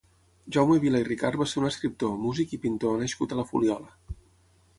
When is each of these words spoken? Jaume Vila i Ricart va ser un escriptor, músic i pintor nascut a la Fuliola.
Jaume 0.55 0.77
Vila 0.85 1.01
i 1.03 1.05
Ricart 1.09 1.37
va 1.41 1.47
ser 1.51 1.61
un 1.63 1.67
escriptor, 1.69 2.15
músic 2.25 2.57
i 2.59 2.59
pintor 2.65 2.97
nascut 3.05 3.37
a 3.37 3.39
la 3.43 3.47
Fuliola. 3.53 4.19